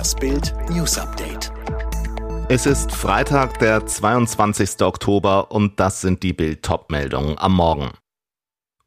[0.00, 1.52] Das Bild News Update.
[2.48, 4.80] Es ist Freitag, der 22.
[4.80, 7.90] Oktober und das sind die Bild meldungen am Morgen.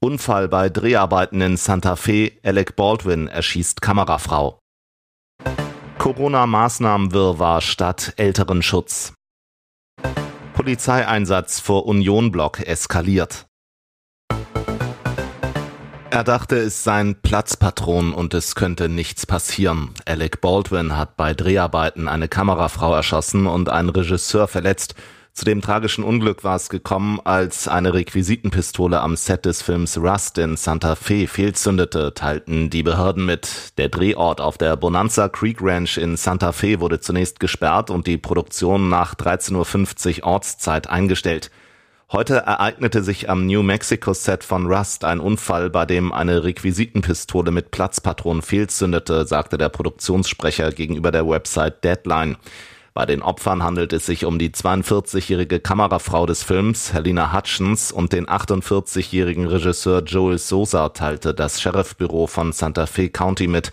[0.00, 4.58] Unfall bei Dreharbeiten in Santa Fe, Alec Baldwin erschießt Kamerafrau.
[5.98, 9.12] Corona-Maßnahmenwirrwarr statt Älterenschutz.
[10.54, 13.44] Polizeieinsatz vor Unionblock eskaliert.
[16.12, 19.92] Er dachte, es seien Platzpatron und es könnte nichts passieren.
[20.04, 24.94] Alec Baldwin hat bei Dreharbeiten eine Kamerafrau erschossen und einen Regisseur verletzt.
[25.32, 30.36] Zu dem tragischen Unglück war es gekommen, als eine Requisitenpistole am Set des Films Rust
[30.36, 33.78] in Santa Fe fehlzündete, teilten die Behörden mit.
[33.78, 38.18] Der Drehort auf der Bonanza Creek Ranch in Santa Fe wurde zunächst gesperrt und die
[38.18, 41.50] Produktion nach 13.50 Uhr Ortszeit eingestellt.
[42.12, 47.50] Heute ereignete sich am New Mexico Set von Rust ein Unfall, bei dem eine Requisitenpistole
[47.50, 52.36] mit Platzpatronen fehlzündete, sagte der Produktionssprecher gegenüber der Website Deadline.
[52.92, 58.12] Bei den Opfern handelt es sich um die 42-jährige Kamerafrau des Films, Helena Hutchins, und
[58.12, 63.72] den 48-jährigen Regisseur Joel Sosa, teilte das Sheriffbüro von Santa Fe County mit.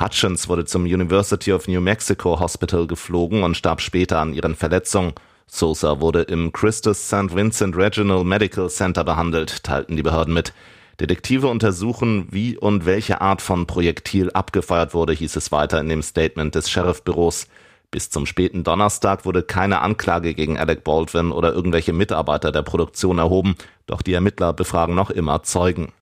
[0.00, 5.12] Hutchins wurde zum University of New Mexico Hospital geflogen und starb später an ihren Verletzungen.
[5.48, 7.34] Sosa wurde im Christus St.
[7.34, 10.52] Vincent Regional Medical Center behandelt, teilten die Behörden mit.
[11.00, 16.02] Detektive untersuchen, wie und welche Art von Projektil abgefeuert wurde, hieß es weiter in dem
[16.02, 17.46] Statement des Sheriffbüros.
[17.90, 23.18] Bis zum späten Donnerstag wurde keine Anklage gegen Alec Baldwin oder irgendwelche Mitarbeiter der Produktion
[23.18, 25.92] erhoben, doch die Ermittler befragen noch immer Zeugen.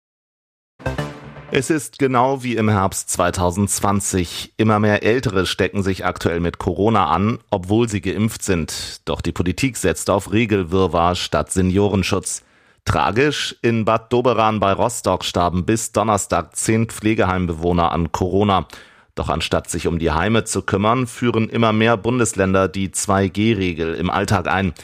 [1.56, 4.54] Es ist genau wie im Herbst 2020.
[4.56, 9.02] Immer mehr Ältere stecken sich aktuell mit Corona an, obwohl sie geimpft sind.
[9.04, 12.42] Doch die Politik setzt auf Regelwirrwarr statt Seniorenschutz.
[12.84, 18.66] Tragisch, in Bad Doberan bei Rostock starben bis Donnerstag zehn Pflegeheimbewohner an Corona.
[19.14, 24.10] Doch anstatt sich um die Heime zu kümmern, führen immer mehr Bundesländer die 2G-Regel im
[24.10, 24.74] Alltag ein.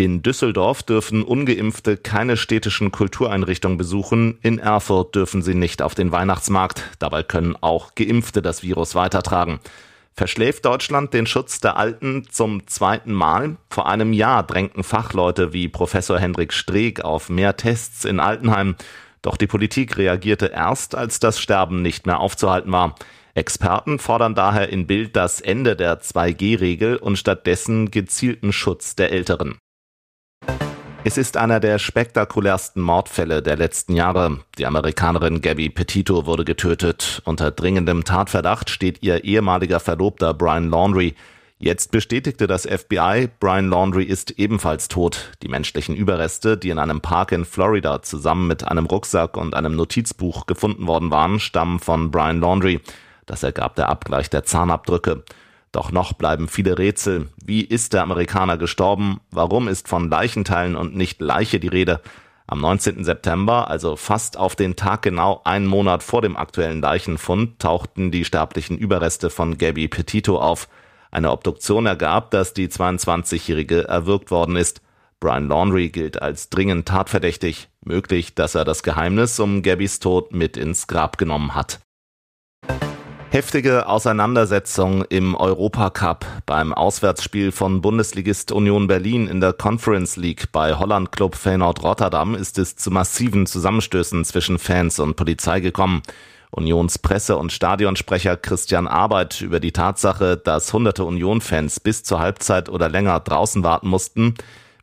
[0.00, 6.10] In Düsseldorf dürfen ungeimpfte keine städtischen Kultureinrichtungen besuchen, in Erfurt dürfen sie nicht auf den
[6.10, 9.60] Weihnachtsmarkt, dabei können auch geimpfte das Virus weitertragen.
[10.14, 13.58] Verschläft Deutschland den Schutz der Alten zum zweiten Mal?
[13.68, 18.76] Vor einem Jahr drängten Fachleute wie Professor Hendrik Streeck auf mehr Tests in Altenheim.
[19.20, 22.94] Doch die Politik reagierte erst, als das Sterben nicht mehr aufzuhalten war.
[23.34, 29.58] Experten fordern daher in Bild das Ende der 2G-Regel und stattdessen gezielten Schutz der Älteren.
[31.02, 34.40] Es ist einer der spektakulärsten Mordfälle der letzten Jahre.
[34.58, 37.22] Die Amerikanerin Gabby Petito wurde getötet.
[37.24, 41.14] Unter dringendem Tatverdacht steht ihr ehemaliger Verlobter Brian Laundry.
[41.58, 45.30] Jetzt bestätigte das FBI, Brian Laundry ist ebenfalls tot.
[45.42, 49.76] Die menschlichen Überreste, die in einem Park in Florida zusammen mit einem Rucksack und einem
[49.76, 52.80] Notizbuch gefunden worden waren, stammen von Brian Laundry.
[53.24, 55.22] Das ergab der Abgleich der Zahnabdrücke.
[55.72, 57.28] Doch noch bleiben viele Rätsel.
[57.44, 59.20] Wie ist der Amerikaner gestorben?
[59.30, 62.00] Warum ist von Leichenteilen und nicht Leiche die Rede?
[62.48, 63.04] Am 19.
[63.04, 68.24] September, also fast auf den Tag genau einen Monat vor dem aktuellen Leichenfund, tauchten die
[68.24, 70.68] sterblichen Überreste von Gabby Petito auf.
[71.12, 74.82] Eine Obduktion ergab, dass die 22-Jährige erwürgt worden ist.
[75.20, 77.68] Brian Laundry gilt als dringend tatverdächtig.
[77.84, 81.78] Möglich, dass er das Geheimnis um Gabbys Tod mit ins Grab genommen hat.
[83.32, 90.74] Heftige Auseinandersetzung im Europacup beim Auswärtsspiel von Bundesligist Union Berlin in der Conference League bei
[90.74, 96.02] Holland Club Feyenoord Rotterdam ist es zu massiven Zusammenstößen zwischen Fans und Polizei gekommen.
[96.50, 102.68] Unions Presse- und Stadionsprecher Christian Arbeit über die Tatsache, dass hunderte Union-Fans bis zur Halbzeit
[102.68, 104.34] oder länger draußen warten mussten.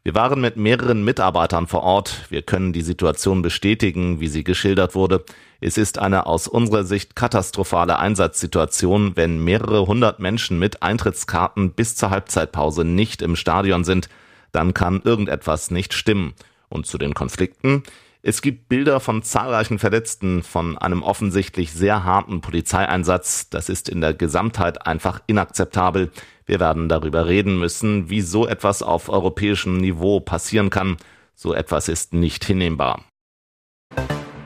[0.08, 2.28] Wir waren mit mehreren Mitarbeitern vor Ort.
[2.30, 5.26] Wir können die Situation bestätigen, wie sie geschildert wurde.
[5.60, 11.98] Es ist eine aus unserer Sicht katastrophale Einsatzsituation, wenn mehrere hundert Menschen mit Eintrittskarten bis
[11.98, 14.08] zur Halbzeitpause nicht im Stadion sind.
[14.54, 16.36] Dann kann irgendetwas nicht stimmen.
[16.70, 17.84] Und zu den Konflikten?
[18.28, 23.50] Es gibt Bilder von zahlreichen Verletzten, von einem offensichtlich sehr harten Polizeieinsatz.
[23.50, 26.12] Das ist in der Gesamtheit einfach inakzeptabel.
[26.46, 30.98] Wir werden darüber reden müssen, wie so etwas auf europäischem Niveau passieren kann.
[31.36, 33.06] So etwas ist nicht hinnehmbar.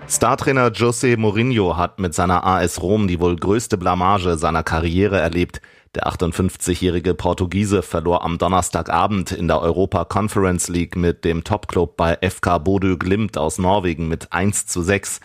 [0.07, 5.59] Startrainer José Mourinho hat mit seiner AS Rom die wohl größte Blamage seiner Karriere erlebt.
[5.93, 12.17] Der 58-jährige Portugiese verlor am Donnerstagabend in der Europa Conference League mit dem Topclub bei
[12.21, 15.19] FK Bodø Glimt aus Norwegen mit 1 zu 6.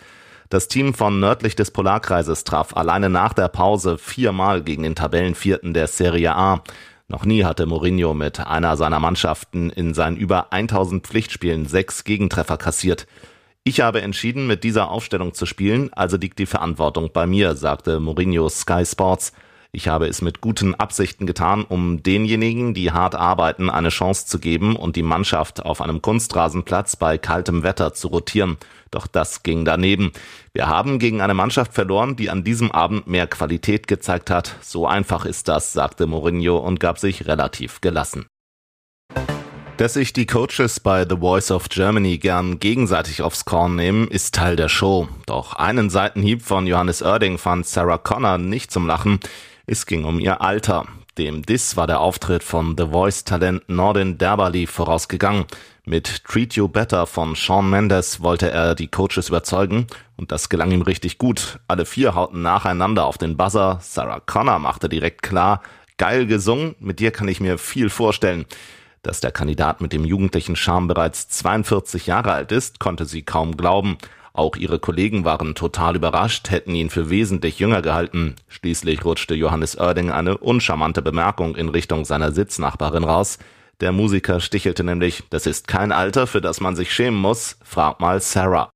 [0.49, 5.73] Das Team von nördlich des Polarkreises traf alleine nach der Pause viermal gegen den Tabellenvierten
[5.73, 6.61] der Serie A.
[7.07, 12.57] Noch nie hatte Mourinho mit einer seiner Mannschaften in seinen über 1000 Pflichtspielen sechs Gegentreffer
[12.57, 13.07] kassiert.
[13.63, 18.01] Ich habe entschieden, mit dieser Aufstellung zu spielen, also liegt die Verantwortung bei mir, sagte
[18.01, 19.31] Mourinho Sky Sports.
[19.71, 24.39] Ich habe es mit guten Absichten getan, um denjenigen, die hart arbeiten, eine Chance zu
[24.39, 28.57] geben und die Mannschaft auf einem Kunstrasenplatz bei kaltem Wetter zu rotieren.
[28.91, 30.11] Doch das ging daneben.
[30.53, 34.55] Wir haben gegen eine Mannschaft verloren, die an diesem Abend mehr Qualität gezeigt hat.
[34.61, 38.25] So einfach ist das, sagte Mourinho und gab sich relativ gelassen.
[39.77, 44.33] Dass sich die Coaches bei The Voice of Germany gern gegenseitig aufs Korn nehmen, ist
[44.33, 45.07] Teil der Show.
[45.27, 49.19] Doch einen Seitenhieb von Johannes Oerding fand Sarah Connor nicht zum Lachen.
[49.69, 50.85] Es ging um ihr Alter.
[51.17, 55.43] Dem Diss war der Auftritt von The Voice-Talent Nordin Derbali vorausgegangen.
[55.83, 60.71] Mit Treat You Better von Sean Mendes wollte er die Coaches überzeugen und das gelang
[60.71, 61.59] ihm richtig gut.
[61.67, 63.79] Alle vier hauten nacheinander auf den Buzzer.
[63.81, 65.61] Sarah Connor machte direkt klar,
[65.97, 68.45] geil gesungen, mit dir kann ich mir viel vorstellen.
[69.03, 73.57] Dass der Kandidat mit dem jugendlichen Charme bereits 42 Jahre alt ist, konnte sie kaum
[73.57, 73.97] glauben.
[74.37, 78.35] Auch ihre Kollegen waren total überrascht, hätten ihn für wesentlich jünger gehalten.
[78.47, 83.39] Schließlich rutschte Johannes Oerding eine uncharmante Bemerkung in Richtung seiner Sitznachbarin raus.
[83.79, 87.99] Der Musiker stichelte nämlich, das ist kein Alter, für das man sich schämen muss, frag
[87.99, 88.69] mal Sarah.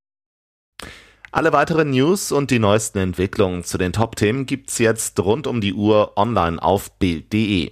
[1.31, 5.75] Alle weiteren News und die neuesten Entwicklungen zu den Top-Themen gibt's jetzt rund um die
[5.75, 7.71] Uhr online auf Bild.de.